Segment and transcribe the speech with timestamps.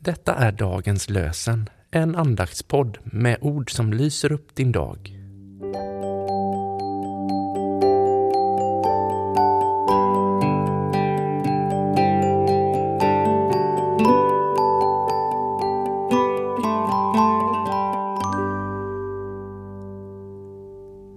[0.00, 4.98] Detta är dagens lösen, en andaktspodd med ord som lyser upp din dag.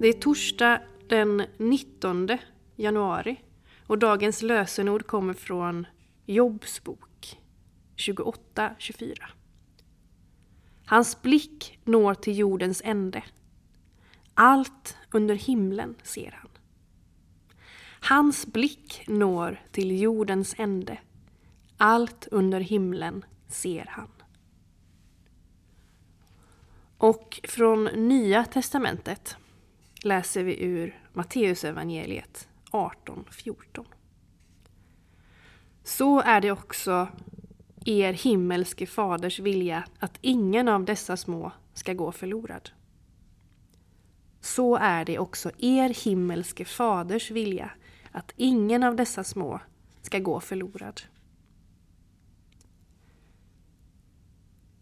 [0.01, 2.27] Det är torsdag den 19
[2.75, 3.41] januari
[3.87, 5.87] och dagens lösenord kommer från
[6.25, 7.08] Jobs bok
[7.99, 9.23] 28-24.
[10.85, 13.23] Hans blick når till jordens ände.
[14.33, 16.49] Allt under himlen ser han.
[18.01, 20.97] Hans blick når till jordens ände.
[21.77, 24.09] Allt under himlen ser han.
[26.97, 29.37] Och från Nya testamentet
[30.03, 33.85] läser vi ur Matteusevangeliet 18.14.
[35.83, 37.07] Så är det också
[37.85, 42.69] er himmelske faders vilja att ingen av dessa små ska gå förlorad.
[44.41, 47.71] Så är det också er himmelske faders vilja
[48.11, 49.59] att ingen av dessa små
[50.01, 51.01] ska gå förlorad.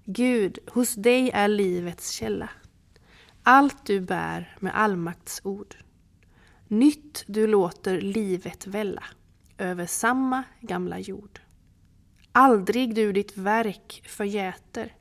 [0.06, 2.50] Gud, hos dig är livets källa.
[3.44, 5.76] Allt du bär med allmakts ord.
[6.68, 9.04] Nytt du låter livet välla
[9.58, 11.40] över samma gamla jord.
[12.40, 14.96] Aldrig du ditt verk förgäter,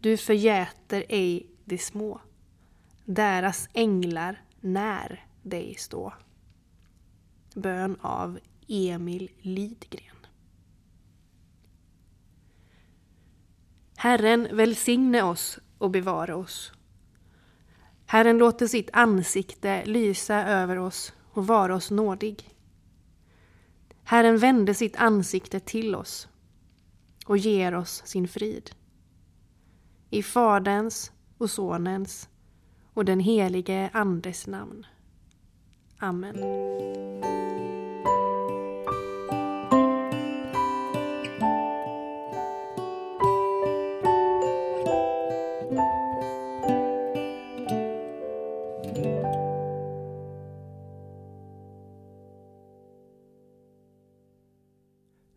[0.00, 2.20] du förgäter ej de små.
[3.04, 6.12] Deras änglar när dig stå.
[7.54, 10.26] Bön av Emil Lidgren.
[13.96, 16.72] Herren välsigne oss och bevara oss.
[18.06, 22.56] Herren låter sitt ansikte lysa över oss och vara oss nådig.
[24.04, 26.28] Herren vände sitt ansikte till oss
[27.28, 28.70] och ger oss sin frid.
[30.10, 32.28] I Faderns och Sonens
[32.94, 34.86] och den helige Andes namn.
[35.98, 36.36] Amen.